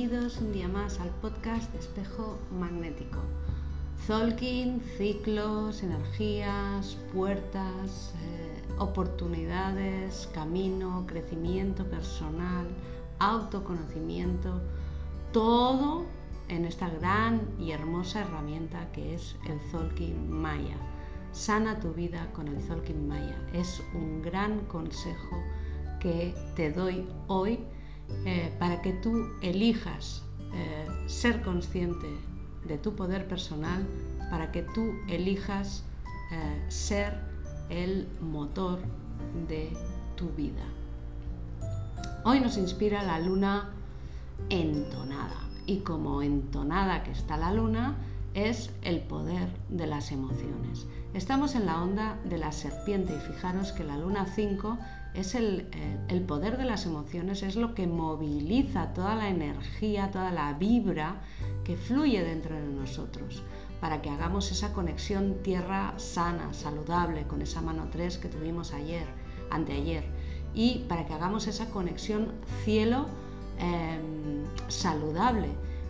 bienvenidos 0.00 0.38
un 0.38 0.52
día 0.54 0.66
más 0.66 0.98
al 0.98 1.10
podcast 1.20 1.70
de 1.72 1.78
Espejo 1.78 2.38
Magnético. 2.58 3.18
Zolkin, 4.06 4.80
ciclos, 4.96 5.82
energías, 5.82 6.96
puertas, 7.12 8.14
eh, 8.16 8.62
oportunidades, 8.78 10.26
camino, 10.32 11.04
crecimiento 11.06 11.84
personal, 11.84 12.66
autoconocimiento, 13.18 14.62
todo 15.34 16.06
en 16.48 16.64
esta 16.64 16.88
gran 16.88 17.42
y 17.58 17.72
hermosa 17.72 18.22
herramienta 18.22 18.90
que 18.92 19.14
es 19.14 19.36
el 19.46 19.60
Zolkin 19.70 20.30
Maya. 20.30 20.78
Sana 21.32 21.78
tu 21.78 21.92
vida 21.92 22.26
con 22.32 22.48
el 22.48 22.62
Zolkin 22.62 23.06
Maya. 23.06 23.36
Es 23.52 23.82
un 23.92 24.22
gran 24.22 24.60
consejo 24.60 25.36
que 26.00 26.34
te 26.56 26.72
doy 26.72 27.06
hoy 27.26 27.60
eh, 28.24 28.54
para 28.58 28.82
que 28.82 28.92
tú 28.92 29.28
elijas 29.42 30.22
eh, 30.52 30.86
ser 31.06 31.42
consciente 31.42 32.08
de 32.66 32.78
tu 32.78 32.94
poder 32.94 33.26
personal, 33.26 33.86
para 34.30 34.52
que 34.52 34.62
tú 34.62 34.92
elijas 35.08 35.84
eh, 36.32 36.64
ser 36.68 37.18
el 37.68 38.08
motor 38.20 38.80
de 39.48 39.72
tu 40.16 40.28
vida. 40.30 40.64
Hoy 42.24 42.40
nos 42.40 42.56
inspira 42.56 43.02
la 43.02 43.18
luna 43.18 43.70
entonada 44.48 45.48
y 45.66 45.78
como 45.78 46.22
entonada 46.22 47.02
que 47.02 47.12
está 47.12 47.36
la 47.36 47.52
luna 47.52 47.96
es 48.34 48.70
el 48.82 49.00
poder 49.00 49.48
de 49.68 49.86
las 49.86 50.12
emociones. 50.12 50.86
Estamos 51.14 51.54
en 51.54 51.66
la 51.66 51.82
onda 51.82 52.18
de 52.24 52.38
la 52.38 52.52
serpiente 52.52 53.14
y 53.14 53.32
fijaros 53.32 53.72
que 53.72 53.84
la 53.84 53.96
luna 53.96 54.26
5 54.26 54.78
es 55.14 55.34
el, 55.34 55.68
eh, 55.72 55.98
el, 56.08 56.22
poder 56.22 56.56
de 56.56 56.64
las 56.64 56.86
emociones, 56.86 57.42
es 57.42 57.56
lo 57.56 57.74
que 57.74 57.86
moviliza 57.86 58.92
toda 58.94 59.14
la 59.14 59.28
energía, 59.28 60.10
toda 60.10 60.30
la 60.30 60.52
vibra 60.54 61.20
que 61.64 61.76
fluye 61.76 62.22
dentro 62.22 62.54
de 62.54 62.68
nosotros 62.68 63.42
para 63.80 64.02
que 64.02 64.10
hagamos 64.10 64.52
esa 64.52 64.72
conexión 64.72 65.38
tierra 65.42 65.94
sana, 65.96 66.52
saludable, 66.52 67.26
con 67.26 67.42
esa 67.42 67.62
mano 67.62 67.88
3 67.90 68.18
que 68.18 68.28
tuvimos 68.28 68.72
ayer, 68.72 69.06
anteayer, 69.50 70.04
y 70.54 70.84
para 70.88 71.06
que 71.06 71.14
hagamos 71.14 71.46
esa 71.46 71.70
conexión 71.70 72.32
cielo 72.64 73.06
em, 73.58 74.44
saludable, 74.68 75.48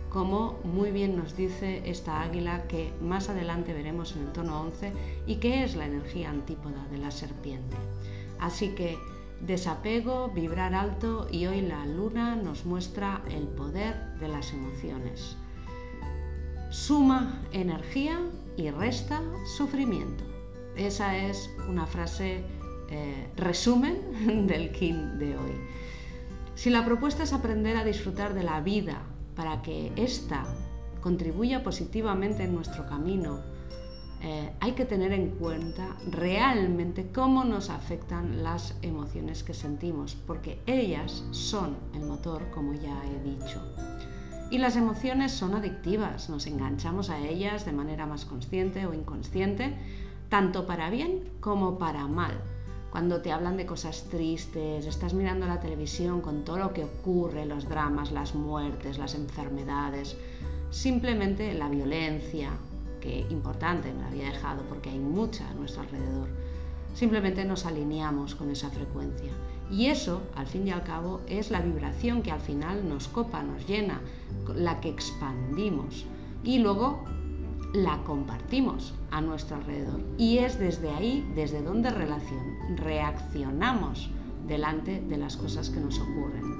como 0.09 0.59
muy 0.63 0.91
bien 0.91 1.15
nos 1.15 1.35
dice 1.35 1.83
esta 1.85 2.21
águila 2.21 2.67
que 2.67 2.93
más 3.01 3.29
adelante 3.29 3.73
veremos 3.73 4.15
en 4.15 4.23
el 4.23 4.31
tono 4.31 4.61
11 4.61 4.93
y 5.25 5.35
que 5.35 5.63
es 5.63 5.75
la 5.75 5.85
energía 5.85 6.29
antípoda 6.29 6.85
de 6.91 6.97
la 6.97 7.11
serpiente. 7.11 7.77
Así 8.41 8.69
que 8.69 8.97
desapego, 9.39 10.29
vibrar 10.29 10.73
alto 10.73 11.27
y 11.31 11.45
hoy 11.45 11.61
la 11.61 11.85
luna 11.85 12.35
nos 12.35 12.65
muestra 12.65 13.21
el 13.29 13.47
poder 13.47 13.95
de 14.19 14.27
las 14.27 14.51
emociones. 14.51 15.37
Suma 16.71 17.41
energía 17.51 18.19
y 18.57 18.71
resta 18.71 19.21
sufrimiento. 19.57 20.23
Esa 20.75 21.17
es 21.17 21.49
una 21.69 21.85
frase 21.85 22.43
eh, 22.89 23.29
resumen 23.37 24.47
del 24.47 24.71
Kin 24.71 25.19
de 25.19 25.37
hoy. 25.37 25.51
Si 26.55 26.69
la 26.69 26.83
propuesta 26.83 27.23
es 27.23 27.33
aprender 27.33 27.77
a 27.77 27.85
disfrutar 27.85 28.33
de 28.33 28.43
la 28.43 28.59
vida 28.61 29.03
para 29.35 29.61
que 29.61 29.91
ésta 29.95 30.45
contribuya 30.99 31.63
positivamente 31.63 32.43
en 32.43 32.55
nuestro 32.55 32.87
camino, 32.87 33.39
eh, 34.23 34.51
hay 34.59 34.73
que 34.73 34.85
tener 34.85 35.13
en 35.13 35.31
cuenta 35.31 35.97
realmente 36.07 37.11
cómo 37.11 37.43
nos 37.43 37.71
afectan 37.71 38.43
las 38.43 38.75
emociones 38.83 39.43
que 39.43 39.55
sentimos, 39.55 40.15
porque 40.15 40.59
ellas 40.67 41.23
son 41.31 41.75
el 41.95 42.01
motor, 42.01 42.51
como 42.51 42.73
ya 42.73 43.01
he 43.05 43.29
dicho. 43.29 43.61
Y 44.51 44.59
las 44.59 44.75
emociones 44.75 45.31
son 45.31 45.55
adictivas, 45.55 46.29
nos 46.29 46.45
enganchamos 46.45 47.09
a 47.09 47.19
ellas 47.19 47.65
de 47.65 47.71
manera 47.71 48.05
más 48.05 48.25
consciente 48.25 48.85
o 48.85 48.93
inconsciente, 48.93 49.73
tanto 50.29 50.67
para 50.67 50.91
bien 50.91 51.29
como 51.39 51.79
para 51.79 52.05
mal. 52.05 52.39
Cuando 52.91 53.21
te 53.21 53.31
hablan 53.31 53.57
de 53.57 53.65
cosas 53.65 54.09
tristes, 54.11 54.85
estás 54.85 55.13
mirando 55.13 55.47
la 55.47 55.61
televisión 55.61 56.21
con 56.21 56.43
todo 56.43 56.57
lo 56.57 56.73
que 56.73 56.83
ocurre, 56.83 57.45
los 57.45 57.67
dramas, 57.67 58.11
las 58.11 58.35
muertes, 58.35 58.97
las 58.97 59.15
enfermedades, 59.15 60.17
simplemente 60.69 61.53
la 61.53 61.69
violencia, 61.69 62.51
que 63.01 63.25
importante 63.29 63.91
me 63.93 64.05
había 64.05 64.31
dejado 64.31 64.63
porque 64.69 64.89
hay 64.89 64.99
mucha 64.99 65.49
a 65.49 65.53
nuestro 65.53 65.81
alrededor. 65.81 66.29
Simplemente 66.93 67.43
nos 67.43 67.65
alineamos 67.65 68.35
con 68.35 68.49
esa 68.49 68.69
frecuencia. 68.69 69.31
Y 69.69 69.87
eso, 69.87 70.21
al 70.35 70.47
fin 70.47 70.67
y 70.67 70.71
al 70.71 70.83
cabo, 70.83 71.21
es 71.27 71.51
la 71.51 71.61
vibración 71.61 72.21
que 72.21 72.31
al 72.31 72.41
final 72.41 72.87
nos 72.87 73.07
copa, 73.07 73.41
nos 73.43 73.67
llena, 73.67 74.01
la 74.55 74.79
que 74.81 74.89
expandimos. 74.89 76.05
Y 76.43 76.59
luego 76.59 77.03
la 77.73 78.03
compartimos 78.03 78.93
a 79.11 79.21
nuestro 79.21 79.55
alrededor. 79.57 80.01
Y 80.17 80.39
es 80.39 80.59
desde 80.59 80.89
ahí, 80.89 81.29
desde 81.35 81.61
donde 81.61 81.89
reaccionamos 82.75 84.09
delante 84.47 85.01
de 85.01 85.17
las 85.17 85.37
cosas 85.37 85.69
que 85.69 85.79
nos 85.79 85.99
ocurren. 85.99 86.57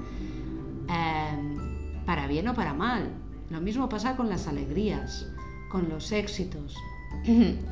Em, 0.88 2.04
para 2.06 2.26
bien 2.26 2.48
o 2.48 2.54
para 2.54 2.72
mal. 2.72 3.10
Lo 3.50 3.60
mismo 3.60 3.88
pasa 3.88 4.16
con 4.16 4.30
las 4.30 4.48
alegrías 4.48 5.26
con 5.72 5.88
los 5.88 6.12
éxitos, 6.12 6.76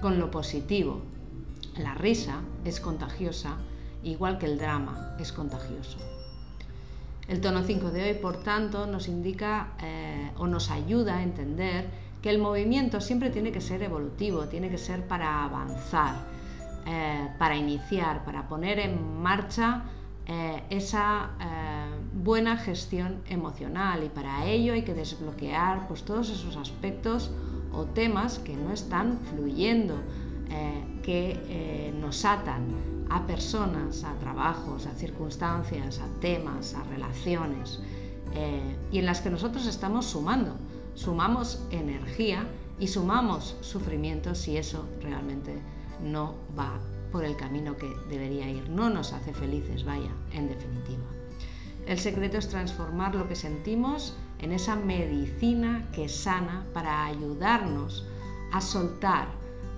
con 0.01 0.19
lo 0.19 0.31
positivo. 0.31 1.03
La 1.77 1.95
risa 1.95 2.41
es 2.65 2.81
contagiosa, 2.81 3.59
igual 4.03 4.39
que 4.39 4.47
el 4.47 4.57
drama 4.57 5.17
es 5.21 5.33
contagioso. 5.33 5.99
El 7.29 7.43
tono 7.43 7.63
5 7.63 7.91
de 7.91 8.05
hoy, 8.05 8.15
por 8.15 8.43
tanto, 8.43 8.87
nos 8.87 9.07
indica 9.07 9.75
eh, 9.83 10.31
o 10.39 10.47
nos 10.47 10.71
ayuda 10.71 11.19
a 11.19 11.23
entender 11.23 11.91
que 12.23 12.31
el 12.31 12.39
movimiento 12.39 13.03
siempre 13.03 13.29
tiene 13.29 13.53
que 13.53 13.61
ser 13.61 13.83
evolutivo, 13.83 14.47
tiene 14.47 14.71
que 14.71 14.79
ser 14.79 15.07
para 15.07 15.45
avanzar, 15.45 16.17
eh, 16.87 17.29
para 17.39 17.55
iniciar, 17.55 18.25
para 18.25 18.49
poner 18.49 18.79
en 18.79 19.21
marcha 19.21 19.85
eh, 20.27 20.65
esa 20.71 21.31
buena 22.15 22.57
gestión 22.57 23.23
emocional 23.29 24.05
y 24.05 24.09
para 24.09 24.47
ello 24.47 24.73
hay 24.73 24.83
que 24.83 24.95
desbloquear 24.95 25.87
pues, 25.87 26.03
todos 26.03 26.31
esos 26.31 26.57
aspectos 26.57 27.31
o 27.73 27.85
temas 27.85 28.39
que 28.39 28.57
no 28.57 28.73
están 28.73 29.19
fluyendo, 29.19 29.97
eh, 30.51 31.01
que 31.03 31.39
eh, 31.49 31.95
nos 32.01 32.25
atan 32.25 32.67
a 33.09 33.27
personas, 33.27 34.05
a 34.05 34.15
trabajos, 34.19 34.87
a 34.87 34.95
circunstancias, 34.95 36.01
a 36.01 36.21
temas, 36.21 36.75
a 36.75 36.83
relaciones, 36.85 37.81
eh, 38.35 38.77
y 38.93 38.99
en 38.99 39.07
las 39.07 39.21
que 39.21 39.31
nosotros 39.31 39.67
estamos 39.67 40.07
sumando. 40.07 40.57
Sumamos 40.95 41.65
energía 41.71 42.47
y 42.79 42.89
sumamos 42.89 43.57
sufrimiento 43.61 44.35
si 44.35 44.57
eso 44.57 44.89
realmente 45.01 45.61
no 46.03 46.35
va 46.59 46.81
por 47.11 47.25
el 47.25 47.37
camino 47.37 47.77
que 47.77 47.93
debería 48.09 48.49
ir. 48.49 48.69
No 48.69 48.91
nos 48.91 49.13
hace 49.13 49.33
felices, 49.35 49.85
vaya, 49.85 50.11
en 50.33 50.49
definitiva. 50.49 51.05
El 51.87 51.99
secreto 51.99 52.39
es 52.39 52.49
transformar 52.49 53.15
lo 53.15 53.29
que 53.29 53.35
sentimos 53.35 54.15
en 54.41 54.53
esa 54.53 54.75
medicina 54.75 55.89
que 55.93 56.09
sana 56.09 56.67
para 56.73 57.05
ayudarnos 57.05 58.07
a 58.53 58.61
soltar, 58.61 59.29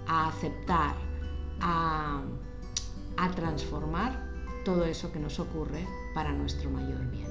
a 0.07 0.29
aceptar, 0.29 0.95
a, 1.61 2.23
transformar 3.37 4.21
todo 4.65 4.85
eso 4.85 5.11
que 5.13 5.19
nos 5.19 5.39
ocurre 5.41 5.87
para 6.15 6.33
nuestro 6.33 6.71
mayor 6.71 7.11
bien. 7.11 7.29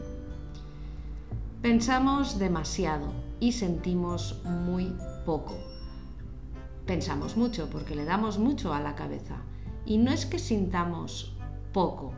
Pensamos 1.62 2.40
demasiado 2.40 3.14
y 3.40 3.52
sentimos 3.52 4.42
muy 4.46 4.96
poco. 5.26 5.58
Pensamos 6.86 7.38
mucho 7.38 7.70
porque 7.70 7.96
le 7.96 8.06
damos 8.06 8.40
mucho 8.40 8.74
a 8.74 8.80
la 8.80 8.96
cabeza. 8.96 9.36
Y 9.86 9.98
no 9.98 10.12
es 10.12 10.26
que 10.26 10.40
sintamos 10.40 11.36
poco, 11.74 12.14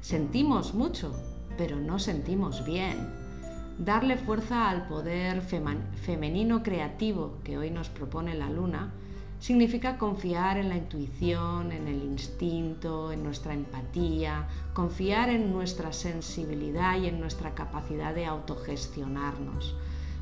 sentimos 0.00 0.74
mucho, 0.74 1.12
pero 1.56 1.76
no 1.78 1.98
sentimos 1.98 2.64
bien 2.64 3.23
darle 3.78 4.16
fuerza 4.16 4.70
al 4.70 4.86
poder 4.86 5.42
femenino 5.42 6.62
creativo 6.62 7.38
que 7.44 7.58
hoy 7.58 7.70
nos 7.70 7.88
propone 7.88 8.34
la 8.34 8.48
luna, 8.48 8.92
significa 9.40 9.98
confiar 9.98 10.56
en 10.56 10.68
la 10.68 10.76
intuición, 10.76 11.72
en 11.72 11.86
el 11.86 12.02
instinto, 12.02 13.12
en 13.12 13.22
nuestra 13.22 13.52
empatía, 13.52 14.48
confiar 14.72 15.28
en 15.28 15.52
nuestra 15.52 15.92
sensibilidad 15.92 16.98
y 16.98 17.08
en 17.08 17.20
nuestra 17.20 17.54
capacidad 17.54 18.14
de 18.14 18.26
autogestionarnos. 18.26 19.74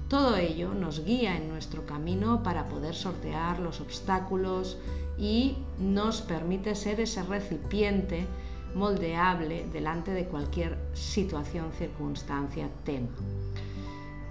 Todo 0.08 0.36
ello 0.36 0.74
nos 0.74 1.04
guía 1.04 1.36
en 1.36 1.48
nuestro 1.48 1.86
camino 1.86 2.42
para 2.42 2.68
poder 2.68 2.94
sortear 2.94 3.60
los 3.60 3.80
obstáculos 3.80 4.76
y 5.16 5.56
nos 5.78 6.20
permite 6.20 6.74
ser 6.74 7.00
ese 7.00 7.22
recipiente 7.22 8.26
moldeable 8.74 9.66
delante 9.72 10.12
de 10.12 10.26
cualquier 10.26 10.78
situación, 10.94 11.72
circunstancia, 11.72 12.68
tema. 12.84 13.08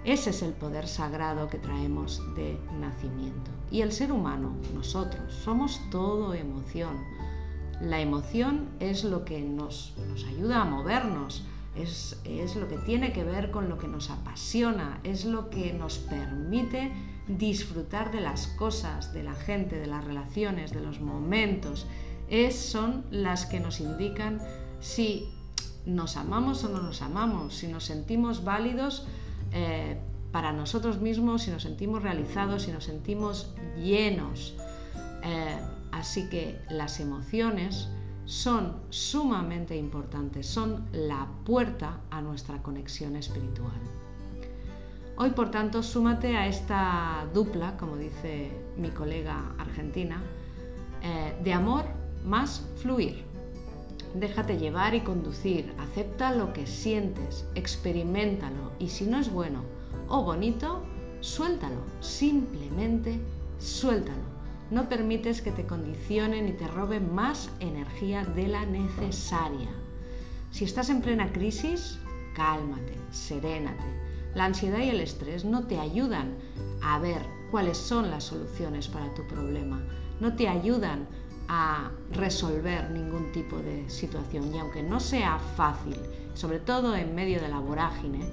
Ese 0.04 0.30
es 0.30 0.42
el 0.42 0.52
poder 0.52 0.88
sagrado 0.88 1.48
que 1.48 1.58
traemos 1.58 2.20
de 2.34 2.58
nacimiento. 2.80 3.50
Y 3.70 3.82
el 3.82 3.92
ser 3.92 4.10
humano, 4.10 4.56
nosotros, 4.74 5.32
somos 5.32 5.80
todo 5.90 6.34
emoción. 6.34 6.96
La 7.80 8.00
emoción 8.00 8.68
es 8.80 9.04
lo 9.04 9.24
que 9.24 9.40
nos, 9.40 9.94
nos 10.08 10.24
ayuda 10.24 10.62
a 10.62 10.64
movernos, 10.64 11.44
es, 11.76 12.20
es 12.24 12.56
lo 12.56 12.68
que 12.68 12.78
tiene 12.78 13.12
que 13.12 13.24
ver 13.24 13.50
con 13.50 13.68
lo 13.68 13.78
que 13.78 13.88
nos 13.88 14.10
apasiona, 14.10 15.00
es 15.04 15.24
lo 15.24 15.50
que 15.50 15.72
nos 15.72 15.98
permite 15.98 16.92
disfrutar 17.28 18.10
de 18.10 18.20
las 18.20 18.48
cosas, 18.48 19.12
de 19.12 19.22
la 19.22 19.34
gente, 19.34 19.78
de 19.78 19.86
las 19.86 20.04
relaciones, 20.04 20.72
de 20.72 20.80
los 20.80 21.00
momentos. 21.00 21.86
Es, 22.32 22.56
son 22.56 23.04
las 23.10 23.44
que 23.44 23.60
nos 23.60 23.78
indican 23.80 24.40
si 24.80 25.28
nos 25.84 26.16
amamos 26.16 26.64
o 26.64 26.70
no 26.70 26.80
nos 26.80 27.02
amamos, 27.02 27.54
si 27.54 27.68
nos 27.68 27.84
sentimos 27.84 28.42
válidos 28.42 29.06
eh, 29.52 30.00
para 30.32 30.50
nosotros 30.50 30.98
mismos, 30.98 31.42
si 31.42 31.50
nos 31.50 31.62
sentimos 31.62 32.02
realizados, 32.02 32.62
si 32.62 32.72
nos 32.72 32.84
sentimos 32.84 33.52
llenos. 33.76 34.54
Eh, 35.22 35.60
así 35.92 36.30
que 36.30 36.58
las 36.70 37.00
emociones 37.00 37.90
son 38.24 38.78
sumamente 38.88 39.76
importantes, 39.76 40.46
son 40.46 40.88
la 40.90 41.28
puerta 41.44 42.00
a 42.10 42.22
nuestra 42.22 42.62
conexión 42.62 43.14
espiritual. 43.16 43.78
Hoy, 45.18 45.32
por 45.32 45.50
tanto, 45.50 45.82
súmate 45.82 46.34
a 46.34 46.46
esta 46.46 47.26
dupla, 47.34 47.76
como 47.76 47.98
dice 47.98 48.50
mi 48.78 48.88
colega 48.88 49.52
argentina, 49.58 50.22
eh, 51.02 51.36
de 51.44 51.52
amor 51.52 52.00
más 52.24 52.66
fluir. 52.76 53.24
Déjate 54.14 54.58
llevar 54.58 54.94
y 54.94 55.00
conducir, 55.00 55.72
acepta 55.78 56.34
lo 56.34 56.52
que 56.52 56.66
sientes, 56.66 57.46
experimentalo 57.54 58.72
y 58.78 58.88
si 58.88 59.06
no 59.06 59.18
es 59.18 59.32
bueno 59.32 59.62
o 60.08 60.22
bonito, 60.22 60.82
suéltalo, 61.20 61.80
simplemente 62.00 63.18
suéltalo. 63.58 64.32
No 64.70 64.88
permites 64.88 65.40
que 65.42 65.52
te 65.52 65.66
condicionen 65.66 66.48
y 66.48 66.52
te 66.52 66.66
roben 66.66 67.14
más 67.14 67.50
energía 67.60 68.24
de 68.24 68.48
la 68.48 68.66
necesaria. 68.66 69.68
Si 70.50 70.64
estás 70.64 70.90
en 70.90 71.00
plena 71.00 71.32
crisis, 71.32 71.98
cálmate, 72.34 72.96
serénate. 73.10 73.84
La 74.34 74.46
ansiedad 74.46 74.80
y 74.80 74.90
el 74.90 75.00
estrés 75.00 75.44
no 75.44 75.66
te 75.66 75.78
ayudan 75.78 76.34
a 76.82 76.98
ver 76.98 77.22
cuáles 77.50 77.76
son 77.76 78.10
las 78.10 78.24
soluciones 78.24 78.88
para 78.88 79.12
tu 79.14 79.26
problema, 79.26 79.82
no 80.20 80.36
te 80.36 80.48
ayudan 80.48 81.06
a 81.48 81.90
resolver 82.12 82.90
ningún 82.90 83.32
tipo 83.32 83.56
de 83.56 83.88
situación 83.88 84.54
y 84.54 84.58
aunque 84.58 84.82
no 84.82 85.00
sea 85.00 85.38
fácil, 85.56 85.96
sobre 86.34 86.58
todo 86.58 86.96
en 86.96 87.14
medio 87.14 87.40
de 87.40 87.48
la 87.48 87.58
vorágine, 87.58 88.24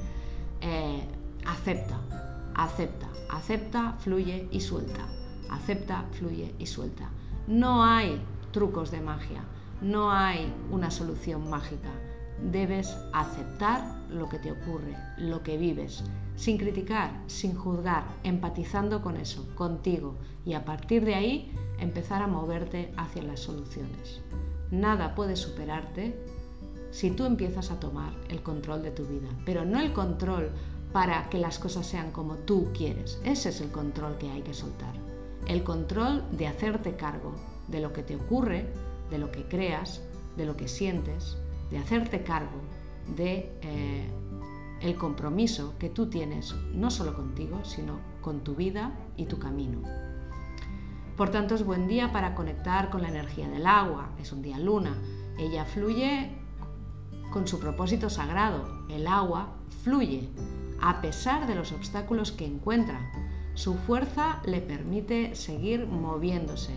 eh, 0.61 1.01
acepta, 1.45 1.99
acepta, 2.55 3.07
acepta, 3.29 3.93
fluye 3.99 4.47
y 4.51 4.61
suelta, 4.61 5.05
acepta, 5.49 6.05
fluye 6.11 6.53
y 6.59 6.65
suelta. 6.65 7.09
No 7.47 7.83
hay 7.83 8.21
trucos 8.51 8.91
de 8.91 9.01
magia, 9.01 9.43
no 9.81 10.11
hay 10.11 10.53
una 10.71 10.91
solución 10.91 11.49
mágica. 11.49 11.89
Debes 12.43 12.97
aceptar 13.13 13.99
lo 14.09 14.29
que 14.29 14.39
te 14.39 14.51
ocurre, 14.51 14.95
lo 15.17 15.43
que 15.43 15.57
vives, 15.57 16.03
sin 16.35 16.57
criticar, 16.57 17.11
sin 17.27 17.53
juzgar, 17.53 18.05
empatizando 18.23 19.01
con 19.01 19.17
eso, 19.17 19.47
contigo, 19.55 20.15
y 20.45 20.53
a 20.53 20.63
partir 20.65 21.03
de 21.03 21.15
ahí 21.15 21.51
empezar 21.79 22.21
a 22.21 22.27
moverte 22.27 22.93
hacia 22.97 23.23
las 23.23 23.41
soluciones. 23.41 24.21
Nada 24.71 25.15
puede 25.15 25.35
superarte 25.35 26.17
si 26.91 27.11
tú 27.11 27.25
empiezas 27.25 27.71
a 27.71 27.79
tomar 27.79 28.13
el 28.29 28.41
control 28.41 28.83
de 28.83 28.91
tu 28.91 29.05
vida, 29.05 29.27
pero 29.45 29.65
no 29.65 29.79
el 29.79 29.93
control 29.93 30.51
para 30.91 31.29
que 31.29 31.37
las 31.37 31.59
cosas 31.59 31.85
sean 31.85 32.11
como 32.11 32.35
tú 32.35 32.69
quieres. 32.73 33.19
Ese 33.23 33.49
es 33.49 33.61
el 33.61 33.71
control 33.71 34.17
que 34.17 34.29
hay 34.29 34.41
que 34.41 34.53
soltar. 34.53 34.93
El 35.47 35.63
control 35.63 36.23
de 36.31 36.47
hacerte 36.47 36.95
cargo 36.95 37.33
de 37.67 37.79
lo 37.79 37.93
que 37.93 38.03
te 38.03 38.15
ocurre, 38.15 38.67
de 39.09 39.17
lo 39.17 39.31
que 39.31 39.43
creas, 39.47 40.01
de 40.37 40.45
lo 40.45 40.55
que 40.55 40.67
sientes, 40.67 41.37
de 41.69 41.77
hacerte 41.77 42.23
cargo 42.23 42.61
de 43.15 43.51
eh, 43.61 44.09
el 44.81 44.95
compromiso 44.95 45.75
que 45.77 45.89
tú 45.89 46.09
tienes 46.09 46.55
no 46.73 46.89
solo 46.91 47.15
contigo, 47.15 47.63
sino 47.63 47.99
con 48.21 48.43
tu 48.43 48.55
vida 48.55 48.91
y 49.17 49.25
tu 49.25 49.39
camino. 49.39 49.81
Por 51.17 51.29
tanto, 51.29 51.55
es 51.55 51.65
buen 51.65 51.87
día 51.87 52.13
para 52.13 52.33
conectar 52.33 52.89
con 52.89 53.01
la 53.01 53.09
energía 53.09 53.49
del 53.49 53.67
agua, 53.67 54.11
es 54.21 54.31
un 54.31 54.41
día 54.41 54.57
luna. 54.57 54.97
Ella 55.37 55.65
fluye 55.65 56.31
con 57.31 57.47
su 57.47 57.59
propósito 57.59 58.09
sagrado. 58.09 58.85
El 58.89 59.05
agua 59.05 59.55
fluye 59.83 60.29
a 60.81 61.01
pesar 61.01 61.47
de 61.47 61.55
los 61.55 61.71
obstáculos 61.73 62.31
que 62.31 62.45
encuentra. 62.45 63.11
Su 63.53 63.75
fuerza 63.75 64.41
le 64.45 64.61
permite 64.61 65.35
seguir 65.35 65.85
moviéndose. 65.87 66.73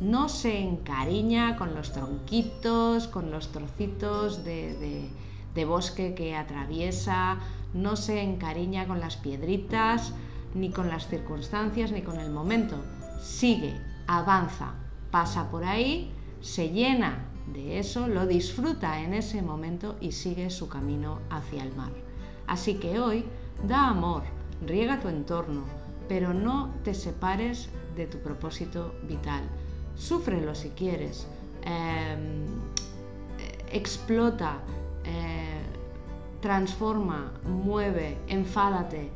No 0.00 0.28
se 0.28 0.60
encariña 0.60 1.56
con 1.56 1.74
los 1.74 1.92
tronquitos, 1.92 3.08
con 3.08 3.30
los 3.30 3.50
trocitos 3.52 4.44
de, 4.44 5.08
de 5.54 5.64
bosque 5.64 6.14
que 6.14 6.36
atraviesa, 6.36 7.38
no 7.72 7.96
se 7.96 8.22
encariña 8.22 8.86
con 8.86 9.00
las 9.00 9.16
piedritas, 9.16 10.12
ni 10.54 10.70
con 10.70 10.88
las 10.88 11.08
circunstancias, 11.08 11.92
ni 11.92 12.02
con 12.02 12.20
el 12.20 12.30
momento 12.30 12.76
sigue, 13.20 13.74
avanza, 14.06 14.74
pasa 15.10 15.50
por 15.50 15.64
ahí, 15.64 16.12
se 16.40 16.70
llena 16.70 17.26
de 17.52 17.78
eso, 17.78 18.08
lo 18.08 18.26
disfruta 18.26 19.00
en 19.00 19.14
ese 19.14 19.42
momento 19.42 19.96
y 20.00 20.12
sigue 20.12 20.50
su 20.50 20.68
camino 20.68 21.20
hacia 21.30 21.62
el 21.62 21.74
mar. 21.74 21.92
Así 22.46 22.74
que 22.74 23.00
hoy 23.00 23.24
da 23.66 23.88
amor, 23.88 24.22
riega 24.64 25.00
tu 25.00 25.08
entorno, 25.08 25.64
pero 26.08 26.34
no 26.34 26.74
te 26.84 26.94
separes 26.94 27.68
de 27.96 28.06
tu 28.06 28.18
propósito 28.18 28.94
vital. 29.08 29.42
Súfrelo 29.96 30.54
si 30.54 30.70
quieres, 30.70 31.26
em, 31.62 32.44
explota, 33.72 34.58
eh, 35.04 35.62
transforma, 36.40 37.32
mueve, 37.44 38.18
enfádate, 38.28 39.10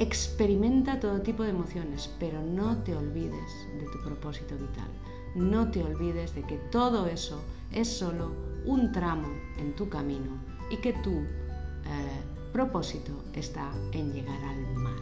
Experimenta 0.00 0.98
todo 0.98 1.20
tipo 1.20 1.42
de 1.42 1.50
emociones, 1.50 2.08
pero 2.18 2.40
no 2.40 2.78
te 2.78 2.96
olvides 2.96 3.68
de 3.78 3.84
tu 3.92 4.02
propósito 4.02 4.56
vital. 4.56 4.88
No 5.34 5.70
te 5.70 5.82
olvides 5.82 6.34
de 6.34 6.42
que 6.42 6.56
todo 6.72 7.06
eso 7.06 7.38
es 7.70 7.86
solo 7.86 8.32
un 8.64 8.92
tramo 8.92 9.28
en 9.58 9.76
tu 9.76 9.90
camino 9.90 10.38
y 10.70 10.78
que 10.78 10.94
tu 10.94 11.10
eh, 11.10 12.22
propósito 12.50 13.12
está 13.34 13.70
en 13.92 14.14
llegar 14.14 14.42
al 14.42 14.74
mar. 14.76 14.96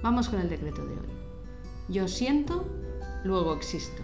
Vamos 0.00 0.28
con 0.28 0.38
el 0.38 0.48
decreto 0.48 0.86
de 0.86 0.92
hoy. 0.92 1.17
Yo 1.88 2.06
siento, 2.06 2.66
luego 3.24 3.54
existo. 3.54 4.02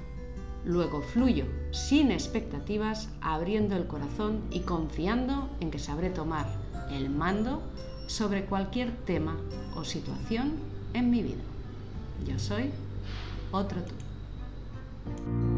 Luego 0.65 1.03
fluyo 1.03 1.45
sin 1.71 2.11
expectativas, 2.11 3.11
abriendo 3.21 3.77
el 3.77 3.87
corazón 3.87 4.41
y 4.51 4.61
confiando 4.61 5.51
en 5.61 5.71
que 5.71 5.79
sabré 5.79 6.09
tomar 6.09 6.47
el 6.91 7.11
mando 7.11 7.63
sobre 8.07 8.47
cualquier 8.47 8.91
tema 9.05 9.37
o 9.77 9.85
situación 9.85 10.55
en 10.95 11.11
mi 11.11 11.23
vida. 11.23 11.43
Yo 12.27 12.39
soy 12.39 12.71
otro 13.53 13.83
tú. 13.83 15.54